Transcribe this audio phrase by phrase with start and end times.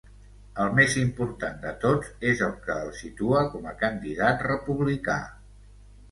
[0.61, 5.19] El més important de tots, és el que el situa com a candidat republicà.